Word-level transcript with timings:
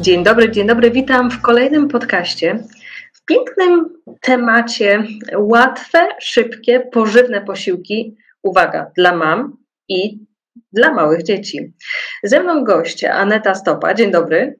Dzień 0.00 0.24
dobry, 0.24 0.50
dzień 0.50 0.66
dobry. 0.66 0.90
Witam 0.90 1.30
w 1.30 1.42
kolejnym 1.42 1.88
podcaście. 1.88 2.64
W 3.12 3.24
pięknym 3.24 3.88
temacie 4.20 5.04
łatwe, 5.36 6.08
szybkie, 6.20 6.80
pożywne 6.80 7.40
posiłki. 7.40 8.16
Uwaga, 8.42 8.90
dla 8.96 9.16
mam 9.16 9.56
i 9.88 10.18
dla 10.72 10.94
małych 10.94 11.22
dzieci. 11.22 11.72
Ze 12.22 12.40
mną 12.40 12.64
goście 12.64 13.14
Aneta 13.14 13.54
Stopa. 13.54 13.94
Dzień 13.94 14.10
dobry. 14.10 14.58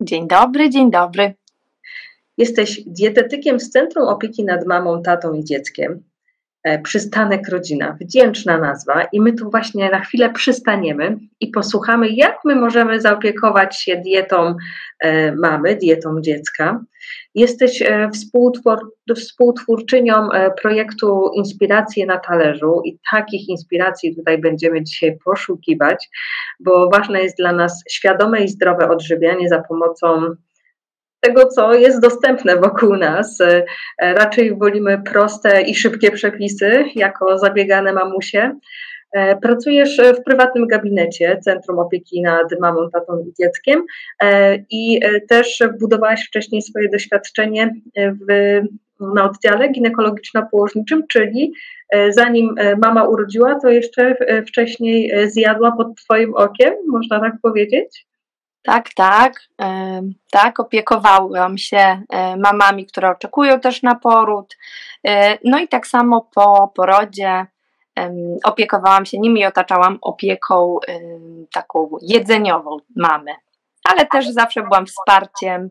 Dzień 0.00 0.28
dobry, 0.28 0.70
dzień 0.70 0.90
dobry. 0.90 1.34
Jesteś 2.38 2.80
dietetykiem 2.86 3.60
z 3.60 3.70
Centrum 3.70 4.08
Opieki 4.08 4.44
nad 4.44 4.66
Mamą, 4.66 5.02
Tatą 5.02 5.32
i 5.32 5.44
Dzieckiem. 5.44 6.02
E, 6.64 6.78
przystanek 6.78 7.48
Rodzina, 7.48 7.96
wdzięczna 8.00 8.58
nazwa, 8.58 9.04
i 9.12 9.20
my 9.20 9.32
tu 9.32 9.50
właśnie 9.50 9.90
na 9.90 10.00
chwilę 10.00 10.32
przystaniemy 10.32 11.18
i 11.40 11.48
posłuchamy, 11.48 12.08
jak 12.08 12.36
my 12.44 12.56
możemy 12.56 13.00
zaopiekować 13.00 13.80
się 13.80 13.96
dietą 13.96 14.56
e, 15.00 15.32
mamy, 15.32 15.76
dietą 15.76 16.20
dziecka. 16.20 16.84
Jesteś 17.34 17.82
e, 17.82 18.10
współtwór, 18.10 18.94
współtwórczynią 19.16 20.28
projektu 20.62 21.30
Inspiracje 21.34 22.06
na 22.06 22.18
talerzu 22.18 22.80
i 22.84 22.98
takich 23.10 23.48
inspiracji 23.48 24.16
tutaj 24.16 24.38
będziemy 24.38 24.84
dzisiaj 24.84 25.18
poszukiwać, 25.24 26.08
bo 26.60 26.90
ważne 26.90 27.22
jest 27.22 27.36
dla 27.38 27.52
nas 27.52 27.82
świadome 27.90 28.44
i 28.44 28.48
zdrowe 28.48 28.88
odżywianie 28.88 29.48
za 29.48 29.62
pomocą 29.62 30.34
tego, 31.24 31.46
co 31.46 31.74
jest 31.74 32.00
dostępne 32.00 32.56
wokół 32.56 32.96
nas. 32.96 33.40
E, 33.40 33.64
raczej 33.98 34.56
wolimy 34.58 35.02
proste 35.02 35.62
i 35.62 35.74
szybkie 35.74 36.10
przepisy, 36.10 36.84
jako 36.94 37.38
zabiegane 37.38 37.92
mamusie. 37.92 38.58
E, 39.12 39.36
pracujesz 39.36 40.00
w 40.18 40.22
prywatnym 40.24 40.66
gabinecie 40.66 41.38
Centrum 41.44 41.78
Opieki 41.78 42.22
nad 42.22 42.60
Mamą, 42.60 42.90
Tatą 42.90 43.18
i 43.18 43.32
Dzieckiem 43.42 43.82
e, 44.22 44.56
i 44.70 45.00
też 45.28 45.62
budowałaś 45.80 46.26
wcześniej 46.26 46.62
swoje 46.62 46.88
doświadczenie 46.88 47.74
w, 47.96 48.60
na 49.00 49.24
oddziale 49.24 49.68
ginekologiczno-położniczym, 49.68 51.02
czyli 51.08 51.52
zanim 52.10 52.54
mama 52.82 53.04
urodziła, 53.04 53.60
to 53.62 53.68
jeszcze 53.68 54.16
wcześniej 54.48 55.12
zjadła 55.30 55.72
pod 55.72 55.96
Twoim 55.96 56.34
okiem, 56.34 56.74
można 56.88 57.20
tak 57.20 57.32
powiedzieć? 57.42 58.06
Tak, 58.64 58.94
tak. 58.94 59.40
Tak, 60.30 60.60
opiekowałam 60.60 61.58
się 61.58 62.02
e, 62.10 62.36
mamami, 62.36 62.86
które 62.86 63.10
oczekują 63.10 63.60
też 63.60 63.82
na 63.82 63.94
poród. 63.94 64.56
E, 65.06 65.38
no 65.44 65.58
i 65.58 65.68
tak 65.68 65.86
samo 65.86 66.28
po 66.34 66.72
porodzie 66.74 67.46
opiekowałam 68.44 69.06
się 69.06 69.18
nimi 69.18 69.40
i 69.40 69.46
otaczałam 69.46 69.98
opieką 70.02 70.78
taką 71.52 71.90
jedzeniową 72.02 72.76
mamy. 72.96 73.34
Ale 73.84 74.06
też 74.06 74.28
zawsze 74.28 74.62
byłam 74.62 74.86
wsparciem 74.86 75.68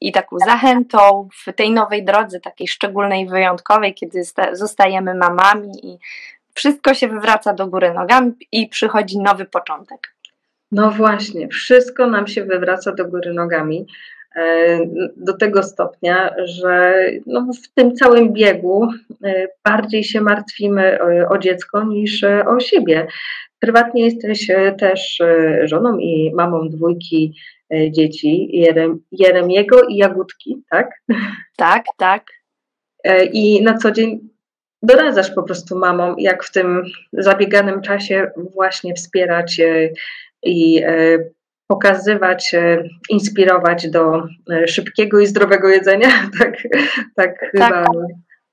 i 0.00 0.12
taką 0.12 0.38
zachętą 0.38 1.28
w 1.44 1.52
tej 1.52 1.70
nowej 1.70 2.04
drodze, 2.04 2.40
takiej 2.40 2.68
szczególnej, 2.68 3.28
wyjątkowej, 3.28 3.94
kiedy 3.94 4.22
zostajemy 4.52 5.14
mamami 5.14 5.72
i 5.82 5.98
wszystko 6.54 6.94
się 6.94 7.08
wywraca 7.08 7.54
do 7.54 7.66
góry 7.66 7.94
nogami 7.94 8.32
i 8.52 8.68
przychodzi 8.68 9.18
nowy 9.18 9.44
początek. 9.44 10.14
No 10.72 10.90
właśnie, 10.90 11.48
wszystko 11.48 12.06
nam 12.06 12.26
się 12.26 12.44
wywraca 12.44 12.92
do 12.92 13.04
góry 13.04 13.32
nogami 13.32 13.86
e, 14.36 14.78
do 15.16 15.32
tego 15.36 15.62
stopnia, 15.62 16.34
że 16.44 16.94
no 17.26 17.46
w 17.64 17.68
tym 17.74 17.94
całym 17.94 18.32
biegu 18.32 18.88
e, 19.24 19.48
bardziej 19.64 20.04
się 20.04 20.20
martwimy 20.20 20.98
o, 21.30 21.38
dziecko 21.38 21.84
niż 21.84 22.24
o 22.24 22.60
siebie. 22.60 23.06
Prywatnie 23.58 24.04
jesteś 24.04 24.50
e, 24.50 24.72
też 24.72 25.22
żoną 25.64 25.98
i 25.98 26.32
mamą 26.34 26.68
dwójki 26.68 27.34
dzieci, 27.90 28.48
Jerem, 28.52 29.00
Jeremiego 29.12 29.82
i 29.82 29.96
Jagódki, 29.96 30.62
tak? 30.70 30.90
Tak, 31.56 31.84
tak. 31.96 32.24
I 33.32 33.62
na 33.62 33.78
co 33.78 33.90
dzień 33.90 34.20
doradzasz 34.82 35.30
po 35.30 35.42
prostu 35.42 35.78
mamom, 35.78 36.14
jak 36.18 36.44
w 36.44 36.52
tym 36.52 36.84
zabieganym 37.12 37.82
czasie 37.82 38.30
właśnie 38.54 38.94
wspierać 38.94 39.60
i 40.42 40.82
e, 40.82 41.18
pokazywać, 41.66 42.54
e, 42.54 42.82
inspirować 43.08 43.90
do 43.90 44.22
e, 44.50 44.68
szybkiego 44.68 45.20
i 45.20 45.26
zdrowego 45.26 45.68
jedzenia, 45.68 46.08
tak, 46.40 46.52
tak, 47.16 47.38
tak 47.40 47.50
chyba 47.50 47.84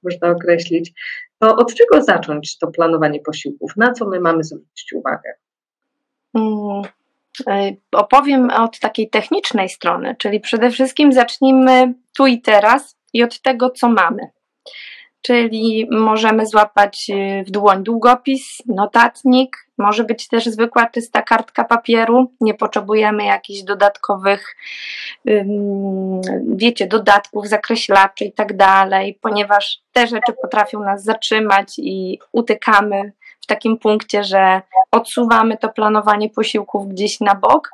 można 0.04 0.30
określić. 0.30 0.94
To 1.40 1.56
od 1.56 1.76
czego 1.76 2.04
zacząć 2.04 2.58
to 2.58 2.68
planowanie 2.68 3.20
posiłków? 3.20 3.72
Na 3.78 3.94
co 3.94 4.06
my 4.06 4.20
mamy 4.20 4.44
zwrócić 4.44 4.94
uwagę? 4.94 5.34
Hmm. 6.34 6.82
Opowiem 7.92 8.50
od 8.50 8.80
takiej 8.80 9.10
technicznej 9.10 9.70
strony, 9.70 10.16
czyli 10.20 10.40
przede 10.40 10.70
wszystkim 10.70 11.14
zacznijmy 11.14 11.94
tu 12.18 12.28
i 12.28 12.42
teraz 12.42 12.98
i 13.14 13.24
od 13.24 13.42
tego, 13.42 13.70
co 13.70 13.90
mamy 13.90 14.22
czyli 15.26 15.88
możemy 15.92 16.46
złapać 16.46 17.10
y, 17.10 17.44
w 17.48 17.52
dłoń 17.52 17.84
długopis, 17.84 18.62
notatnik, 18.66 19.66
może 19.78 20.04
być 20.04 20.28
też 20.28 20.46
zwykła 20.46 20.90
czysta 20.90 21.22
kartka 21.22 21.64
papieru, 21.64 22.32
nie 22.42 22.54
potrzebujemy 22.54 23.26
jakichś 23.26 23.62
dodatkowych, 23.62 24.56
wiecie, 26.56 26.88
dodatków, 26.88 27.48
zakreślaczy 27.48 28.26
i 28.26 28.34
tak 28.34 28.58
dalej, 28.58 29.20
ponieważ 29.22 29.80
te 29.94 30.08
rzeczy 30.08 30.34
potrafią 30.42 30.84
nas 30.84 31.04
zatrzymać 31.04 31.74
i 31.78 32.20
utykamy 32.32 33.12
w 33.46 33.48
takim 33.48 33.78
punkcie, 33.78 34.24
że 34.24 34.62
odsuwamy 34.92 35.58
to 35.58 35.70
planowanie 35.70 36.30
posiłków 36.30 36.88
gdzieś 36.88 37.20
na 37.20 37.36
bok. 37.36 37.72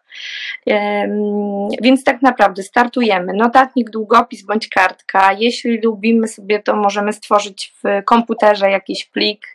Więc 1.82 2.04
tak 2.04 2.22
naprawdę 2.22 2.64
startujemy. 2.64 3.34
Notatnik, 3.34 3.90
długopis 3.90 4.46
bądź 4.46 4.70
kartka. 4.70 5.34
Jeśli 5.34 5.82
lubimy 5.82 6.28
sobie, 6.28 6.60
to 6.60 6.76
możemy 6.76 7.14
stworzyć 7.14 7.74
w 7.84 8.06
komputerze 8.06 8.72
jakiś 8.72 9.06
plik 9.06 9.48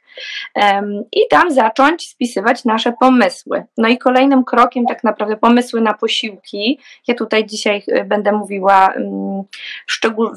i 1.13 1.21
tam 1.31 1.51
zacząć 1.51 2.09
spisywać 2.09 2.65
nasze 2.65 2.93
pomysły. 3.01 3.65
No 3.79 3.89
i 3.89 3.99
kolejnym 3.99 4.45
krokiem, 4.45 4.87
tak 4.87 5.05
naprawdę, 5.05 5.37
pomysły 5.37 5.81
na 5.81 5.95
posiłki. 5.95 6.81
Ja 7.09 7.15
tutaj 7.15 7.47
dzisiaj 7.47 7.83
y, 7.89 8.05
będę 8.05 8.33
mówiła 8.33 8.93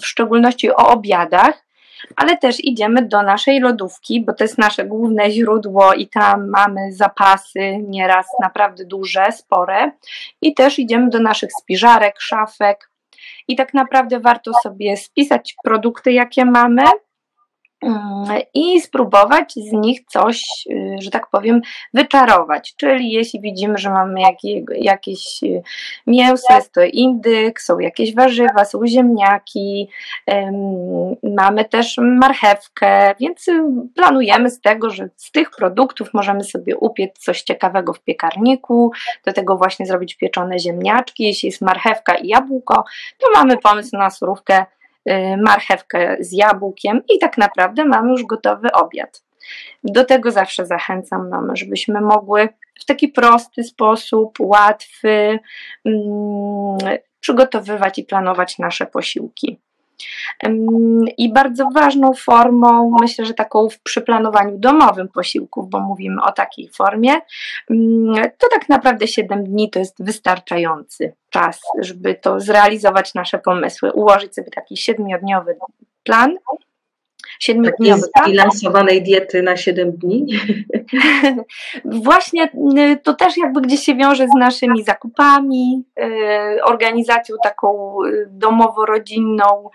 w 0.01 0.05
szczególności 0.05 0.71
o 0.71 0.75
obiadach 0.75 1.68
ale 2.15 2.37
też 2.37 2.63
idziemy 2.63 3.01
do 3.07 3.23
naszej 3.23 3.59
lodówki, 3.59 4.21
bo 4.21 4.33
to 4.33 4.43
jest 4.43 4.57
nasze 4.57 4.85
główne 4.85 5.31
źródło 5.31 5.93
i 5.93 6.07
tam 6.07 6.49
mamy 6.49 6.91
zapasy 6.91 7.77
nieraz 7.87 8.27
naprawdę 8.41 8.85
duże, 8.85 9.31
spore. 9.31 9.91
I 10.41 10.53
też 10.53 10.79
idziemy 10.79 11.09
do 11.09 11.19
naszych 11.19 11.49
spiżarek, 11.61 12.21
szafek. 12.21 12.89
I 13.47 13.55
tak 13.55 13.73
naprawdę 13.73 14.19
warto 14.19 14.51
sobie 14.63 14.97
spisać 14.97 15.55
produkty, 15.63 16.11
jakie 16.11 16.45
mamy, 16.45 16.83
i 18.53 18.81
spróbować 18.81 19.53
z 19.53 19.71
nich 19.71 20.01
coś, 20.07 20.43
y, 20.71 20.95
że 21.01 21.11
tak 21.11 21.27
powiem, 21.27 21.61
wyczarować. 21.93 22.75
Czyli 22.75 23.11
jeśli 23.11 23.41
widzimy, 23.41 23.77
że 23.77 23.89
mamy 23.89 24.21
jakieś 24.71 25.43
y, 25.43 25.61
mięso, 26.07 26.53
jest 26.53 26.73
to 26.73 26.81
indyk, 26.83 27.61
są 27.61 27.79
jakieś 27.79 28.15
warzywa, 28.15 28.65
są 28.65 28.87
ziemniaki, 28.87 29.89
mamy 31.23 31.65
też 31.65 31.97
marchewkę, 31.97 33.15
więc 33.19 33.47
y, 33.47 33.63
planujemy 33.95 34.49
z 34.49 34.61
tego, 34.61 34.89
że 34.89 35.09
z 35.15 35.31
tych 35.31 35.51
produktów 35.51 36.13
możemy 36.13 36.43
sobie 36.43 36.77
upiec 36.77 37.19
coś 37.19 37.41
ciekawego 37.41 37.93
w 37.93 37.99
piekarniku, 37.99 38.91
do 39.25 39.33
tego 39.33 39.57
właśnie 39.57 39.85
zrobić 39.85 40.17
pieczone 40.17 40.59
ziemniaczki. 40.59 41.23
Jeśli 41.23 41.47
jest 41.47 41.61
marchewka 41.61 42.15
i 42.15 42.27
jabłko, 42.27 42.83
to 43.17 43.27
mamy 43.35 43.57
pomysł 43.57 43.97
na 43.97 44.09
surówkę 44.09 44.65
marchewkę 45.37 46.17
z 46.19 46.31
jabłkiem 46.31 47.01
i 47.15 47.19
tak 47.19 47.37
naprawdę 47.37 47.85
mamy 47.85 48.11
już 48.11 48.25
gotowy 48.25 48.71
obiad. 48.71 49.23
Do 49.83 50.05
tego 50.05 50.31
zawsze 50.31 50.65
zachęcam 50.65 51.29
mamy, 51.29 51.55
żebyśmy 51.55 52.01
mogły 52.01 52.49
w 52.79 52.85
taki 52.85 53.07
prosty 53.07 53.63
sposób, 53.63 54.37
łatwy, 54.39 55.39
mm, 55.85 56.99
przygotowywać 57.19 57.99
i 57.99 58.03
planować 58.03 58.57
nasze 58.57 58.85
posiłki. 58.85 59.59
I 61.17 61.33
bardzo 61.33 61.69
ważną 61.73 62.13
formą, 62.13 62.97
myślę, 63.01 63.25
że 63.25 63.33
taką 63.33 63.67
przy 63.83 64.01
planowaniu 64.01 64.57
domowym 64.57 65.07
posiłków, 65.07 65.69
bo 65.69 65.79
mówimy 65.79 66.21
o 66.21 66.31
takiej 66.31 66.69
formie, 66.69 67.13
to 68.37 68.47
tak 68.51 68.69
naprawdę 68.69 69.07
7 69.07 69.43
dni 69.43 69.69
to 69.69 69.79
jest 69.79 70.03
wystarczający 70.03 71.13
czas, 71.29 71.61
żeby 71.79 72.15
to 72.15 72.39
zrealizować 72.39 73.13
nasze 73.13 73.39
pomysły, 73.39 73.91
ułożyć 73.93 74.35
sobie 74.35 74.51
taki 74.51 74.77
siedmiodniowy 74.77 75.57
plan 76.03 76.37
siedmiodniowy. 77.39 78.01
Zbilansowanej 78.23 79.03
diety 79.03 79.41
na 79.41 79.57
7 79.57 79.91
dni? 79.91 80.25
Właśnie 81.85 82.49
y, 82.77 82.97
to 83.03 83.13
też 83.13 83.37
jakby 83.37 83.61
gdzieś 83.61 83.79
się 83.79 83.95
wiąże 83.95 84.27
z 84.27 84.39
naszymi 84.39 84.83
zakupami, 84.83 85.83
y, 85.99 86.63
organizacją 86.63 87.35
taką 87.43 87.97
y, 88.05 88.27
domowo-rodzinną, 88.29 89.69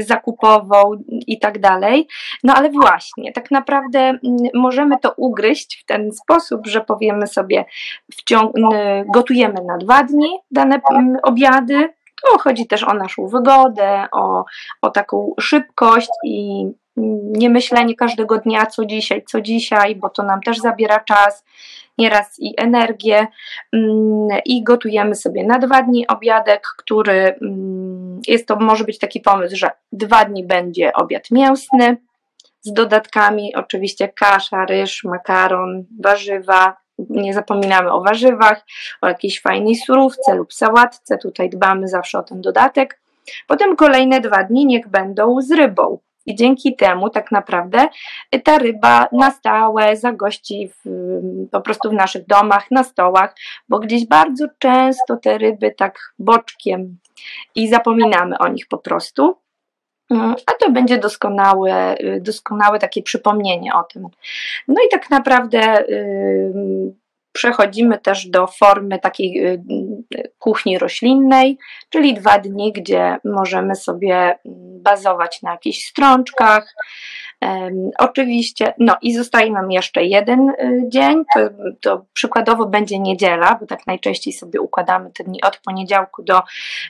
zakupową 0.00 1.02
i 1.26 1.38
tak 1.38 1.58
dalej. 1.58 2.06
No 2.44 2.54
ale 2.54 2.70
właśnie, 2.70 3.32
tak 3.32 3.50
naprawdę 3.50 3.98
mm, 3.98 4.20
możemy 4.54 4.98
to 4.98 5.14
ugryźć 5.16 5.82
w 5.82 5.84
ten 5.84 6.12
sposób, 6.12 6.66
że 6.66 6.80
powiemy 6.80 7.26
sobie, 7.26 7.64
gotujemy 9.14 9.60
na 9.66 9.78
dwa 9.78 10.02
dni 10.02 10.38
dane 10.50 10.80
mm, 10.90 11.16
obiady, 11.22 11.88
to 12.22 12.38
chodzi 12.38 12.66
też 12.66 12.84
o 12.84 12.94
naszą 12.94 13.26
wygodę, 13.26 14.06
o, 14.12 14.44
o 14.82 14.90
taką 14.90 15.34
szybkość 15.40 16.08
i 16.24 16.64
nie 16.96 17.50
myślenie 17.50 17.94
każdego 17.94 18.38
dnia, 18.38 18.66
co 18.66 18.86
dzisiaj, 18.86 19.24
co 19.26 19.40
dzisiaj, 19.40 19.96
bo 19.96 20.08
to 20.08 20.22
nam 20.22 20.40
też 20.40 20.58
zabiera 20.58 21.00
czas, 21.00 21.44
nieraz 21.98 22.36
i 22.38 22.54
energię. 22.56 23.26
Mm, 23.72 24.28
I 24.44 24.64
gotujemy 24.64 25.14
sobie 25.14 25.44
na 25.44 25.58
dwa 25.58 25.82
dni 25.82 26.06
obiadek, 26.06 26.62
który 26.78 27.36
mm, 27.42 28.20
jest 28.26 28.48
to, 28.48 28.56
może 28.56 28.84
być 28.84 28.98
taki 28.98 29.20
pomysł, 29.20 29.56
że 29.56 29.70
dwa 29.92 30.24
dni 30.24 30.44
będzie 30.44 30.92
obiad 30.92 31.30
mięsny 31.30 31.96
z 32.60 32.72
dodatkami, 32.72 33.54
oczywiście 33.56 34.08
kasza, 34.08 34.64
ryż, 34.64 35.04
makaron, 35.04 35.84
warzywa, 36.00 36.76
nie 36.98 37.34
zapominamy 37.34 37.92
o 37.92 38.02
warzywach, 38.02 38.64
o 39.00 39.08
jakiejś 39.08 39.40
fajnej 39.40 39.74
surówce 39.74 40.34
lub 40.34 40.52
sałatce, 40.52 41.18
tutaj 41.18 41.50
dbamy 41.50 41.88
zawsze 41.88 42.18
o 42.18 42.22
ten 42.22 42.40
dodatek. 42.40 43.00
Potem 43.46 43.76
kolejne 43.76 44.20
dwa 44.20 44.44
dni 44.44 44.66
niech 44.66 44.88
będą 44.88 45.40
z 45.40 45.52
rybą. 45.52 45.98
I 46.26 46.34
dzięki 46.34 46.76
temu 46.76 47.10
tak 47.10 47.32
naprawdę 47.32 47.88
ta 48.44 48.58
ryba 48.58 49.08
na 49.12 49.30
stałe 49.30 49.96
zagości 49.96 50.70
w, 50.84 50.90
po 51.50 51.60
prostu 51.60 51.90
w 51.90 51.92
naszych 51.92 52.26
domach, 52.26 52.70
na 52.70 52.84
stołach, 52.84 53.34
bo 53.68 53.78
gdzieś 53.78 54.06
bardzo 54.06 54.46
często 54.58 55.16
te 55.16 55.38
ryby 55.38 55.70
tak 55.70 55.98
boczkiem 56.18 56.98
i 57.54 57.68
zapominamy 57.68 58.38
o 58.38 58.48
nich 58.48 58.66
po 58.68 58.78
prostu. 58.78 59.36
Mm, 60.10 60.34
a 60.46 60.52
to 60.52 60.70
będzie 60.70 60.98
doskonałe, 60.98 61.96
doskonałe 62.20 62.78
takie 62.78 63.02
przypomnienie 63.02 63.74
o 63.74 63.82
tym. 63.82 64.06
No 64.68 64.74
i 64.86 64.88
tak 64.90 65.10
naprawdę 65.10 65.84
przechodzimy 67.32 67.98
też 67.98 68.26
do 68.26 68.46
formy 68.46 68.98
takiej 68.98 69.46
y, 69.46 69.62
kuchni 70.38 70.78
roślinnej, 70.78 71.58
czyli 71.90 72.14
dwa 72.14 72.38
dni, 72.38 72.72
gdzie 72.72 73.16
możemy 73.24 73.74
sobie 73.74 74.14
mm, 74.14 74.82
bazować 74.82 75.42
na 75.42 75.50
jakichś 75.50 75.84
strączkach. 75.84 76.74
Oczywiście, 77.98 78.74
no 78.78 78.96
i 79.02 79.14
zostaje 79.14 79.50
nam 79.50 79.72
jeszcze 79.72 80.04
jeden 80.04 80.48
y, 80.50 80.82
dzień, 80.88 81.24
to, 81.34 81.40
to 81.80 82.04
przykładowo 82.12 82.66
będzie 82.66 82.98
niedziela, 82.98 83.56
bo 83.60 83.66
tak 83.66 83.86
najczęściej 83.86 84.32
sobie 84.32 84.60
układamy 84.60 85.10
te 85.10 85.24
dni 85.24 85.42
od 85.42 85.56
poniedziałku 85.56 86.22
do 86.22 86.42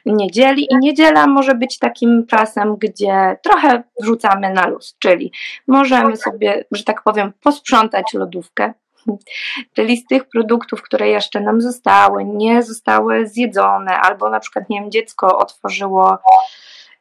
niedzieli 0.06 0.66
i 0.70 0.76
niedziela 0.76 1.26
może 1.26 1.54
być 1.54 1.78
takim 1.78 2.26
czasem, 2.26 2.76
gdzie 2.76 3.36
trochę 3.42 3.82
wrzucamy 4.00 4.50
na 4.50 4.66
luz, 4.66 4.96
czyli 4.98 5.32
możemy 5.66 6.16
sobie, 6.16 6.64
że 6.72 6.84
tak 6.84 7.02
powiem, 7.02 7.32
posprzątać 7.42 8.14
lodówkę, 8.14 8.74
Czyli 9.74 9.96
z 9.96 10.06
tych 10.06 10.28
produktów, 10.28 10.82
które 10.82 11.08
jeszcze 11.08 11.40
nam 11.40 11.60
zostały, 11.60 12.24
nie 12.24 12.62
zostały 12.62 13.26
zjedzone, 13.26 14.00
albo 14.00 14.30
na 14.30 14.40
przykład, 14.40 14.68
nie 14.68 14.80
wiem, 14.80 14.90
dziecko 14.90 15.38
otworzyło 15.38 16.18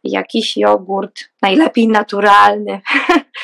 jakiś 0.04 0.58
jogurt, 0.58 1.20
najlepiej 1.42 1.88
naturalny, 1.88 2.82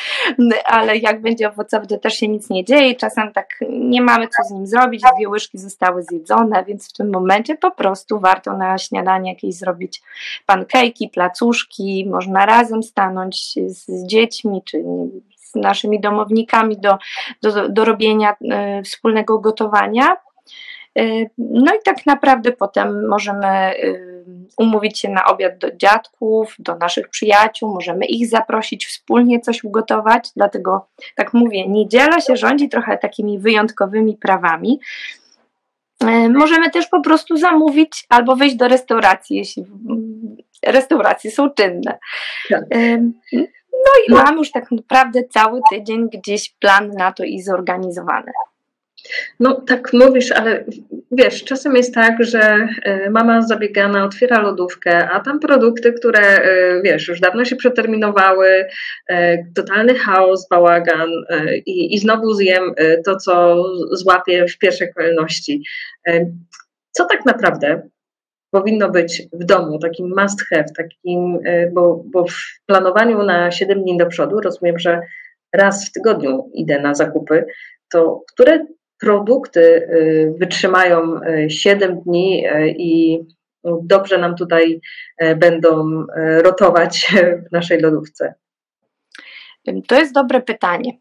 ale 0.66 0.98
jak 0.98 1.22
będzie 1.22 1.50
owocowy, 1.50 1.88
to 1.88 1.98
też 1.98 2.14
się 2.14 2.28
nic 2.28 2.50
nie 2.50 2.66
dzieje. 2.66 2.96
Czasem 2.96 3.34
tak 3.34 3.48
nie 3.70 4.02
mamy 4.02 4.28
co 4.28 4.44
z 4.48 4.52
nim 4.52 4.68
zrobić, 4.68 5.04
dwie 5.16 5.30
łyżki 5.30 5.58
zostały 5.58 6.04
zjedzone, 6.04 6.66
więc 6.66 6.90
w 6.90 6.94
tym 6.94 7.12
momencie 7.14 7.56
po 7.56 7.72
prostu 7.72 8.20
warto 8.20 8.58
na 8.58 8.78
śniadanie 8.78 9.32
jakieś 9.32 9.56
zrobić 9.56 10.02
pankejki, 10.46 11.10
placuszki, 11.10 12.06
można 12.10 12.46
razem 12.46 12.84
stanąć 12.84 13.54
z, 13.68 14.06
dziećmi, 14.06 14.62
czy 14.66 14.84
z 15.52 15.56
naszymi 15.56 16.02
domownikami 16.02 16.78
do, 16.78 16.98
do, 17.42 17.70
do 17.70 17.86
robienia 17.86 18.36
y, 18.80 18.84
wspólnego 18.84 19.40
gotowania. 19.40 20.18
Y, 21.00 21.30
no 21.38 21.74
i 21.74 21.78
tak 21.86 22.06
naprawdę 22.06 22.52
potem 22.52 23.08
możemy 23.08 23.76
y, 23.84 24.18
umówić 24.58 25.00
się 25.00 25.10
na 25.10 25.26
obiad 25.26 25.58
do 25.58 25.76
dziadków, 25.76 26.56
do 26.60 26.76
naszych 26.76 27.10
przyjaciół, 27.10 27.74
możemy 27.74 28.06
ich 28.06 28.30
zaprosić, 28.30 28.86
wspólnie 28.88 29.40
coś 29.40 29.64
ugotować. 29.64 30.30
Dlatego, 30.36 30.88
tak 31.16 31.34
mówię, 31.34 31.68
niedziela 31.68 32.22
się 32.22 32.36
rządzi 32.36 32.70
trochę 32.70 32.98
takimi 32.98 33.40
wyjątkowymi 33.40 34.18
prawami. 34.18 34.80
Możemy 36.30 36.70
też 36.70 36.88
po 36.88 37.02
prostu 37.02 37.38
zamówić 37.38 38.06
albo 38.10 38.36
wejść 38.36 38.56
do 38.56 38.68
restauracji, 38.68 39.38
jeśli 39.38 39.66
restauracje 40.66 41.32
są 41.32 41.50
czynne. 41.50 41.98
Tak. 42.50 42.64
No 43.88 44.02
i 44.08 44.24
mam 44.24 44.38
już 44.38 44.52
tak 44.52 44.72
naprawdę 44.72 45.24
cały 45.24 45.60
tydzień 45.72 46.10
gdzieś 46.10 46.50
plan 46.50 46.92
na 46.98 47.12
to 47.12 47.24
i 47.24 47.42
zorganizowany. 47.42 48.32
No 49.40 49.62
tak 49.68 49.94
mówisz, 49.94 50.32
ale 50.32 50.66
wiesz, 51.12 51.44
czasem 51.44 51.76
jest 51.76 51.94
tak, 51.94 52.24
że 52.24 52.68
e, 52.84 53.10
mama 53.10 53.42
zabiegana 53.42 54.04
otwiera 54.06 54.42
lodówkę, 54.42 55.10
a 55.10 55.20
tam 55.20 55.40
produkty, 55.40 55.94
które 55.94 56.20
e, 56.20 56.82
wiesz, 56.82 57.08
już 57.08 57.20
dawno 57.20 57.46
się 57.46 57.56
przeterminowały, 57.56 58.66
e, 59.10 59.38
totalny 59.56 59.96
chaos, 59.96 60.48
bałagan 60.50 61.10
i, 61.66 61.96
i 61.96 62.00
znowu 62.00 62.34
zjem 62.34 62.74
to, 63.06 63.16
co 63.16 63.64
złapię 63.92 64.46
w 64.48 64.58
pierwszej 64.58 64.94
kolejności. 64.94 65.64
Co 66.92 67.06
tak 67.06 67.26
naprawdę 67.26 67.82
powinno 68.52 68.90
być 68.90 69.24
w 69.34 69.44
domu, 69.46 69.80
takim 69.80 70.14
must 70.22 70.42
have, 70.50 70.66
takim, 70.78 71.40
e, 71.46 71.72
bo, 71.72 72.04
bo 72.06 72.26
w 72.26 72.66
planowaniu 72.66 73.24
na 73.24 73.52
7 73.52 73.82
dni 73.82 73.98
do 73.98 74.06
przodu 74.06 74.42
rozumiem, 74.42 74.80
że 74.80 75.02
raz 75.54 75.90
w 75.90 75.92
tygodniu 75.92 76.50
idę 76.54 76.82
na 76.82 76.96
zakupy, 76.96 77.46
to 77.92 78.22
które 78.34 78.66
produkty 79.00 79.88
e, 79.88 80.32
wytrzymają 80.40 81.20
7 81.48 81.92
e, 81.92 82.02
dni 82.02 82.44
i 82.78 83.20
dobrze 83.84 84.18
nam 84.18 84.36
tutaj 84.36 84.80
będą 85.36 86.04
rotować 86.44 87.14
w 87.50 87.52
naszej 87.52 87.80
lodówce? 87.80 88.34
To 89.88 90.00
jest 90.00 90.14
dobre 90.14 90.42
pytanie 90.42 90.92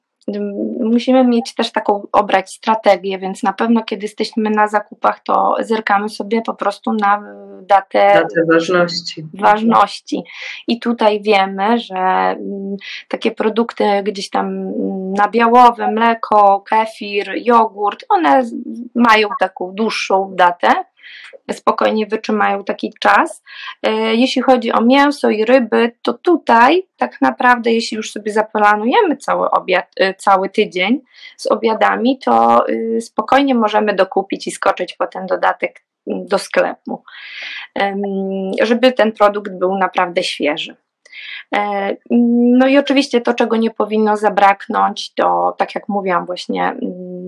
musimy 0.81 1.25
mieć 1.25 1.55
też 1.55 1.73
taką 1.73 2.06
obrać 2.12 2.50
strategię, 2.50 3.19
więc 3.19 3.43
na 3.43 3.52
pewno 3.52 3.84
kiedy 3.84 4.02
jesteśmy 4.02 4.50
na 4.50 4.69
zakupach, 4.69 5.20
to 5.20 5.56
zerkamy 5.61 6.08
sobie 6.08 6.43
po 6.43 6.55
prostu 6.55 6.93
na 6.93 7.23
datę, 7.62 8.14
datę 8.14 8.40
ważności. 8.52 9.26
ważności. 9.34 10.25
I 10.69 10.81
tutaj 10.81 11.23
wiemy, 11.23 11.78
że 11.78 11.96
mm, 11.96 12.76
takie 13.08 13.31
produkty 13.31 13.84
gdzieś 14.02 14.31
tam 14.31 14.73
nabiałowe, 15.12 15.90
mleko, 15.90 16.61
kefir, 16.61 17.33
jogurt, 17.37 18.04
one 18.09 18.42
mają 18.95 19.28
taką 19.40 19.73
dłuższą 19.75 20.33
datę 20.35 20.68
spokojnie 21.53 22.07
wytrzymają 22.07 22.65
taki 22.65 22.93
czas. 23.01 23.43
E, 23.83 24.15
jeśli 24.15 24.43
chodzi 24.43 24.73
o 24.73 24.81
mięso 24.81 25.31
i 25.31 25.45
ryby, 25.45 25.93
to 26.03 26.15
tutaj 26.15 26.87
tak 26.97 27.21
naprawdę, 27.21 27.73
jeśli 27.73 27.97
już 27.97 28.13
sobie 28.13 28.33
zaplanujemy 28.33 29.17
cały 29.17 29.51
obiad, 29.51 29.87
e, 29.97 30.15
cały 30.15 30.51
tydzień 30.51 31.01
z 31.37 31.47
obiadami, 31.47 32.19
to 32.19 32.65
e, 32.69 33.01
spokojnie 33.01 33.55
możemy 33.55 33.95
dokupić 33.95 34.47
i 34.47 34.51
skoczyć 34.51 34.95
po 34.95 35.07
ten 35.07 35.27
dodatek 35.27 35.83
do 36.07 36.39
sklepu, 36.39 37.03
żeby 38.63 38.93
ten 38.93 39.13
produkt 39.13 39.53
był 39.53 39.79
naprawdę 39.79 40.23
świeży. 40.23 40.77
No 42.11 42.67
i 42.67 42.79
oczywiście 42.79 43.21
to, 43.21 43.35
czego 43.35 43.57
nie 43.57 43.71
powinno 43.71 44.17
zabraknąć, 44.17 45.15
to 45.15 45.55
tak 45.59 45.75
jak 45.75 45.89
mówiłam, 45.89 46.27
właśnie 46.27 46.63
mm, 46.63 46.81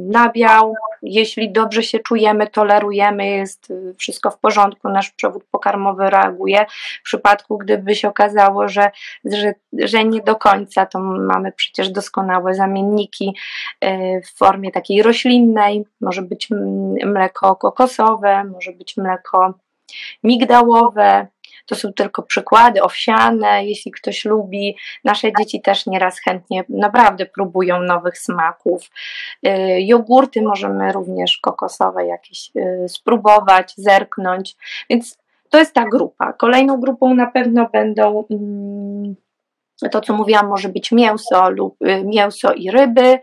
nabiał. 0.09 0.75
Jeśli 1.03 1.53
dobrze 1.53 1.83
się 1.83 1.99
czujemy, 1.99 2.47
tolerujemy, 2.47 3.27
jest 3.27 3.73
wszystko 3.99 4.31
w 4.31 4.39
porządku, 4.39 4.89
nasz 4.89 5.11
przewód 5.11 5.45
pokarmowy 5.51 6.11
reaguje. 6.11 6.67
W 7.01 7.05
przypadku, 7.05 7.59
gdyby 7.59 7.95
się 7.95 8.09
okazało, 8.09 8.69
że, 8.69 8.91
że, 9.25 9.55
że 9.73 10.05
nie 10.05 10.21
do 10.21 10.37
końca, 10.37 10.87
to 10.87 10.99
mamy 11.01 11.53
przecież 11.53 11.91
doskonałe 11.91 12.55
zamienniki 12.55 13.35
y, 13.85 13.89
w 14.25 14.39
formie 14.39 14.71
takiej 14.71 15.03
roślinnej. 15.03 15.85
Może 16.01 16.23
być 16.23 16.49
mleko 17.05 17.57
kokosowe, 17.57 18.45
może 18.45 18.73
być 18.73 18.97
mleko 18.97 19.55
migdałowe, 20.25 21.27
to 21.69 21.75
są 21.75 21.93
tylko 21.93 22.23
przykłady 22.23 22.83
owsiane, 22.83 23.65
jeśli 23.65 23.93
ktoś 23.93 24.25
lubi. 24.25 24.77
Nasze 25.05 25.29
dzieci 25.39 25.63
też 25.63 25.87
nieraz 25.87 26.21
chętnie 26.21 26.65
naprawdę 26.69 27.27
próbują 27.27 27.83
nowych 27.83 28.19
smaków. 28.19 28.91
Y, 29.47 29.51
jogurty 29.81 30.43
możemy 30.43 30.93
również 30.93 31.39
kokosowe 31.39 32.07
jakieś 32.07 32.51
y, 32.57 32.89
spróbować, 32.89 33.75
zerknąć. 33.77 34.57
Więc 34.91 35.19
to 35.51 35.59
jest 35.59 35.75
ta 35.75 35.85
grupa. 35.85 36.33
Kolejną 36.33 36.81
grupą 36.81 37.15
na 37.15 37.27
pewno 37.27 37.69
będą 37.73 38.25
mm, 38.31 39.17
to, 39.91 40.01
co 40.01 40.13
mówiłam, 40.13 40.49
może 40.49 40.69
być 40.69 40.93
mięso 40.93 41.51
lub 41.51 41.83
y, 41.83 42.05
mięso 42.05 42.53
i 42.53 42.71
ryby. 42.71 43.19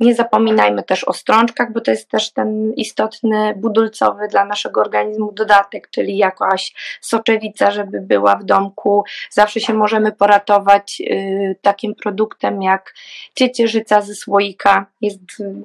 Nie 0.00 0.14
zapominajmy 0.14 0.82
też 0.82 1.04
o 1.04 1.12
strączkach, 1.12 1.72
bo 1.72 1.80
to 1.80 1.90
jest 1.90 2.08
też 2.08 2.32
ten 2.32 2.72
istotny 2.72 3.54
budulcowy 3.56 4.28
dla 4.28 4.44
naszego 4.44 4.80
organizmu 4.80 5.32
dodatek, 5.32 5.90
czyli 5.90 6.16
jakaś 6.16 6.74
soczewica, 7.00 7.70
żeby 7.70 8.00
była 8.00 8.36
w 8.36 8.44
domku. 8.44 9.04
Zawsze 9.30 9.60
się 9.60 9.74
możemy 9.74 10.12
poratować 10.12 11.02
y, 11.10 11.56
takim 11.62 11.94
produktem 11.94 12.62
jak 12.62 12.94
ciecierzyca 13.34 14.00
ze 14.00 14.14
słoika. 14.14 14.86
Jest, 15.00 15.20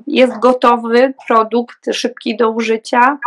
jest 0.07 0.39
gotowy 0.39 1.13
produkt, 1.27 1.85
szybki 1.93 2.37
do 2.37 2.49
użycia. 2.49 3.17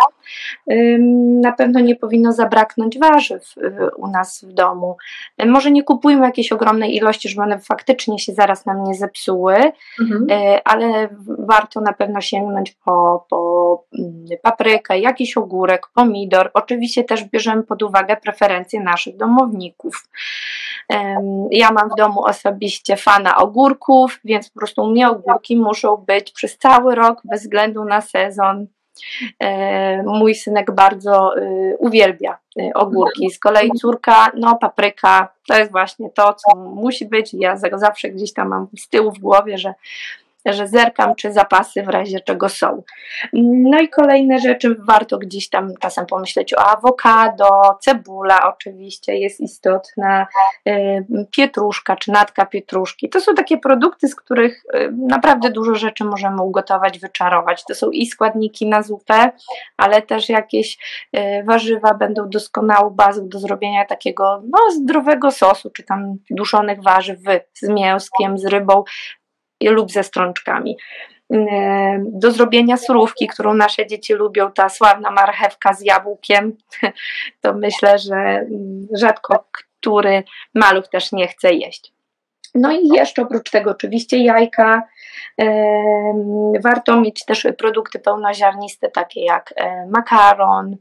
Na 1.40 1.52
pewno 1.52 1.80
nie 1.80 1.96
powinno 1.96 2.32
zabraknąć 2.32 2.98
warzyw 2.98 3.54
y, 3.56 3.94
u 3.96 4.06
nas 4.06 4.44
w 4.44 4.52
domu. 4.52 4.96
Może 5.46 5.70
nie 5.70 5.82
kupujmy 5.82 6.26
jakiejś 6.26 6.52
ogromnej 6.52 6.96
ilości, 6.96 7.07
żeby 7.12 7.42
one 7.42 7.58
faktycznie 7.58 8.18
się 8.18 8.32
zaraz 8.32 8.66
nam 8.66 8.84
nie 8.84 8.94
zepsuły, 8.94 9.56
mhm. 10.00 10.30
Y, 10.30 10.64
ale 10.64 11.08
warto 11.38 11.80
na 11.80 11.92
pewno 11.92 12.20
sięgnąć 12.20 12.70
po, 12.84 13.26
po 13.30 13.84
mm, 13.98 14.24
paprykę, 14.42 14.98
jakiś 14.98 15.36
ogórek, 15.36 15.86
pomidor. 15.94 16.50
Oczywiście 16.54 17.04
też 17.04 17.24
bierzemy 17.24 17.62
pod 17.62 17.82
uwagę 17.82 18.16
preferencje 18.16 18.80
naszych 18.80 19.16
domowników. 19.16 20.08
Ja 21.50 21.70
mam 21.70 21.90
w 21.90 21.96
domu 21.96 22.24
osobiście 22.24 22.96
fana 22.96 23.36
ogórków, 23.36 24.20
więc 24.24 24.50
po 24.50 24.60
prostu 24.60 24.82
u 24.82 24.90
mnie 24.90 25.08
ogórki 25.08 25.56
muszą 25.56 25.96
być 25.96 26.32
przez 26.32 26.58
cały 26.58 26.94
rok, 26.94 27.20
bez 27.24 27.42
względu 27.42 27.84
na 27.84 28.00
sezon. 28.00 28.66
E, 29.40 30.02
mój 30.02 30.34
synek 30.34 30.70
bardzo 30.70 31.36
e, 31.36 31.76
uwielbia 31.78 32.38
e, 32.58 32.74
ogórki. 32.74 33.30
Z 33.30 33.38
kolei 33.38 33.70
córka, 33.70 34.32
no 34.36 34.56
papryka, 34.56 35.32
to 35.48 35.58
jest 35.58 35.70
właśnie 35.70 36.10
to, 36.10 36.34
co 36.34 36.56
musi 36.56 37.06
być. 37.06 37.34
Ja 37.34 37.56
zawsze 37.56 38.08
gdzieś 38.08 38.32
tam 38.32 38.48
mam 38.48 38.66
z 38.78 38.88
tyłu 38.88 39.12
w 39.12 39.18
głowie, 39.18 39.58
że 39.58 39.74
że 40.52 40.68
zerkam, 40.68 41.14
czy 41.14 41.32
zapasy 41.32 41.82
w 41.82 41.88
razie 41.88 42.20
czego 42.20 42.48
są. 42.48 42.82
No 43.32 43.80
i 43.80 43.88
kolejne 43.88 44.38
rzeczy, 44.38 44.76
warto 44.78 45.18
gdzieś 45.18 45.48
tam 45.48 45.74
czasem 45.80 46.06
pomyśleć 46.06 46.54
o 46.54 46.58
awokado, 46.58 47.78
cebula 47.80 48.38
oczywiście 48.48 49.14
jest 49.14 49.40
istotna, 49.40 50.26
y, 50.68 51.06
pietruszka 51.30 51.96
czy 51.96 52.12
natka 52.12 52.46
pietruszki. 52.46 53.08
To 53.08 53.20
są 53.20 53.34
takie 53.34 53.58
produkty, 53.58 54.08
z 54.08 54.14
których 54.14 54.64
y, 54.74 54.92
naprawdę 55.08 55.50
dużo 55.50 55.74
rzeczy 55.74 56.04
możemy 56.04 56.42
ugotować, 56.42 56.98
wyczarować. 56.98 57.64
To 57.64 57.74
są 57.74 57.90
i 57.90 58.06
składniki 58.06 58.66
na 58.66 58.82
zupę, 58.82 59.30
ale 59.76 60.02
też 60.02 60.28
jakieś 60.28 60.78
y, 61.16 61.44
warzywa 61.44 61.94
będą 61.94 62.28
doskonałą 62.28 62.90
bazą 62.90 63.28
do 63.28 63.38
zrobienia 63.38 63.84
takiego 63.84 64.42
no, 64.44 64.58
zdrowego 64.70 65.30
sosu, 65.30 65.70
czy 65.70 65.82
tam 65.82 66.16
duszonych 66.30 66.82
warzyw 66.82 67.18
z 67.54 67.68
mięskiem, 67.68 68.38
z 68.38 68.46
rybą 68.46 68.84
lub 69.60 69.90
ze 69.90 70.02
strączkami. 70.02 70.76
E, 71.32 72.04
do 72.04 72.30
zrobienia 72.30 72.76
surówki, 72.76 73.26
którą 73.26 73.54
nasze 73.54 73.86
dzieci 73.86 74.14
lubią, 74.14 74.52
ta 74.52 74.68
sławna 74.68 75.10
marchewka 75.10 75.72
z 75.72 75.80
jabłkiem, 75.80 76.56
to 77.40 77.54
myślę, 77.54 77.98
że 77.98 78.46
rzadko 78.92 79.44
który 79.80 80.24
maluch 80.54 80.88
też 80.88 81.12
nie 81.12 81.28
chce 81.28 81.54
jeść. 81.54 81.92
No 82.54 82.72
i 82.72 82.88
jeszcze 82.88 83.22
oprócz 83.22 83.50
tego 83.50 83.70
oczywiście 83.70 84.18
jajka. 84.18 84.82
E, 85.40 85.46
warto 86.64 87.00
mieć 87.00 87.24
też 87.24 87.46
produkty 87.58 87.98
pełnoziarniste, 87.98 88.88
takie 88.88 89.24
jak 89.24 89.54
e, 89.56 89.86
makaron, 89.86 90.76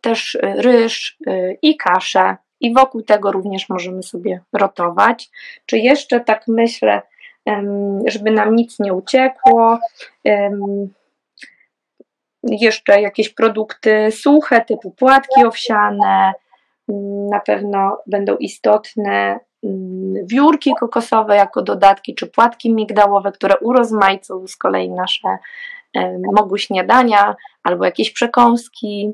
też 0.00 0.38
ryż 0.42 1.18
i 1.62 1.76
kaszę. 1.76 2.36
I 2.60 2.74
wokół 2.74 3.02
tego 3.02 3.32
również 3.32 3.68
możemy 3.68 4.02
sobie 4.02 4.40
rotować. 4.52 5.30
Czy 5.66 5.78
jeszcze 5.78 6.20
tak 6.20 6.42
myślę, 6.48 7.02
żeby 8.06 8.30
nam 8.30 8.56
nic 8.56 8.78
nie 8.78 8.94
uciekło. 8.94 9.78
Jeszcze 12.42 13.00
jakieś 13.00 13.28
produkty 13.28 14.08
suche, 14.10 14.60
typu 14.60 14.90
płatki 14.90 15.44
owsiane, 15.44 16.32
na 17.30 17.40
pewno 17.40 17.98
będą 18.06 18.36
istotne 18.36 19.40
wiórki 20.24 20.72
kokosowe 20.80 21.36
jako 21.36 21.62
dodatki, 21.62 22.14
czy 22.14 22.26
płatki 22.26 22.74
migdałowe, 22.74 23.32
które 23.32 23.58
urozmaicą 23.58 24.46
z 24.46 24.56
kolei 24.56 24.90
nasze 24.90 25.38
mogu 26.36 26.58
śniadania, 26.58 27.36
albo 27.62 27.84
jakieś 27.84 28.10
przekąski. 28.10 29.12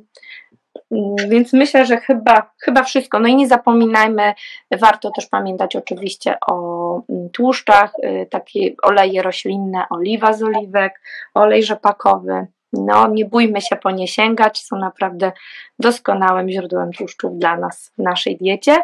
Więc 1.28 1.52
myślę, 1.52 1.86
że 1.86 1.96
chyba, 1.96 2.50
chyba 2.58 2.82
wszystko. 2.82 3.20
No 3.20 3.28
i 3.28 3.36
nie 3.36 3.48
zapominajmy, 3.48 4.32
warto 4.70 5.10
też 5.10 5.26
pamiętać 5.26 5.76
oczywiście 5.76 6.34
o 6.46 7.02
mm, 7.08 7.30
tłuszczach, 7.30 7.92
y, 8.04 8.26
takie 8.30 8.74
oleje 8.82 9.22
roślinne, 9.22 9.84
oliwa 9.90 10.32
z 10.32 10.42
oliwek, 10.42 11.00
olej 11.34 11.62
rzepakowy. 11.62 12.46
No, 12.72 13.08
nie 13.08 13.24
bójmy 13.24 13.60
się 13.60 13.76
po 13.76 13.90
nie 13.90 14.08
sięgać, 14.08 14.62
są 14.62 14.76
naprawdę 14.76 15.32
doskonałym 15.78 16.50
źródłem 16.50 16.92
tłuszczów 16.92 17.38
dla 17.38 17.56
nas 17.56 17.92
w 17.98 18.02
naszej 18.02 18.36
diecie. 18.36 18.76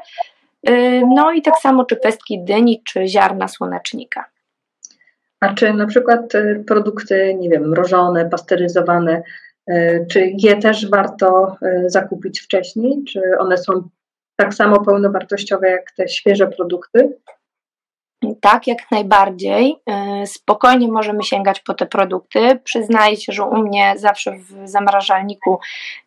Y, 0.68 1.02
no 1.14 1.32
i 1.32 1.42
tak 1.42 1.56
samo 1.56 1.84
czy 1.84 1.96
pestki 1.96 2.44
dyni, 2.44 2.82
czy 2.84 3.06
ziarna 3.06 3.48
słonecznika. 3.48 4.24
A 5.40 5.54
czy 5.54 5.72
na 5.72 5.86
przykład 5.86 6.34
y, 6.34 6.64
produkty, 6.66 7.36
nie 7.38 7.48
wiem, 7.48 7.68
mrożone, 7.68 8.28
pasteryzowane, 8.28 9.22
czy 10.10 10.32
je 10.38 10.56
też 10.56 10.90
warto 10.90 11.56
e, 11.62 11.90
zakupić 11.90 12.40
wcześniej? 12.40 13.04
Czy 13.04 13.20
one 13.38 13.58
są 13.58 13.88
tak 14.37 14.54
samo 14.54 14.84
pełnowartościowe 14.84 15.70
jak 15.70 15.92
te 15.92 16.08
świeże 16.08 16.46
produkty? 16.46 17.18
Tak, 18.40 18.66
jak 18.66 18.78
najbardziej. 18.90 19.76
E, 19.87 20.26
spokojnie 20.26 20.88
możemy 20.88 21.22
sięgać 21.22 21.60
po 21.60 21.75
te 21.75 21.87
produkty. 21.87 22.60
Przyznaję 22.64 23.16
się, 23.16 23.32
że 23.32 23.44
u 23.44 23.56
mnie 23.56 23.94
zawsze 23.96 24.32
w 24.32 24.68
zamrażalniku 24.68 25.58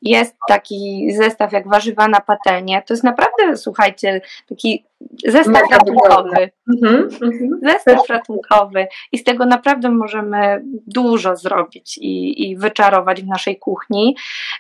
jest 0.02 0.36
taki 0.48 1.12
zestaw 1.16 1.52
jak 1.52 1.68
warzywa 1.70 2.08
na 2.08 2.22
patelnię. 2.22 2.84
To 2.88 2.94
jest 2.94 3.04
naprawdę, 3.04 3.58
słuchajcie, 3.58 4.22
taki 4.50 4.86
zestaw 5.28 5.72
ratunkowy. 5.72 6.50
Mhm, 6.74 7.10
mhm. 7.22 7.60
Zestaw 7.64 8.10
ratunkowy. 8.10 8.88
I 9.12 9.18
z 9.18 9.24
tego 9.24 9.46
naprawdę 9.46 9.90
możemy 9.90 10.64
dużo 10.88 11.36
zrobić 11.36 11.98
i, 11.98 12.50
i 12.50 12.58
wyczarować 12.58 13.22
w 13.22 13.28
naszej 13.28 13.60
kuchni. 13.60 14.16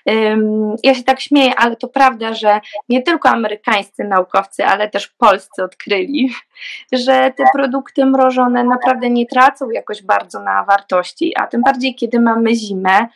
Um, 0.05 0.75
ja 0.83 0.95
się 0.95 1.03
tak 1.03 1.21
śmieję, 1.21 1.53
ale 1.57 1.75
to 1.75 1.87
prawda, 1.87 2.33
że 2.33 2.61
nie 2.89 3.01
tylko 3.01 3.29
amerykańscy 3.29 4.03
naukowcy, 4.03 4.65
ale 4.65 4.89
też 4.89 5.07
polscy 5.07 5.63
odkryli, 5.63 6.29
że 6.91 7.33
te 7.37 7.43
produkty 7.53 8.05
mrożone 8.05 8.63
naprawdę 8.63 9.09
nie 9.09 9.25
tracą 9.25 9.69
jakoś 9.69 10.03
bardzo 10.03 10.43
na 10.43 10.63
wartości, 10.63 11.33
a 11.37 11.47
tym 11.47 11.61
bardziej 11.61 11.95
kiedy 11.95 12.19
mamy 12.19 12.55
zimę, 12.55 13.07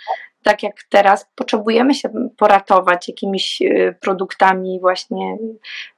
tak 0.45 0.63
jak 0.63 0.75
teraz, 0.89 1.27
potrzebujemy 1.35 1.93
się 1.93 2.09
poratować 2.37 3.07
jakimiś 3.07 3.61
y, 3.61 3.95
produktami, 4.01 4.79
właśnie 4.79 5.37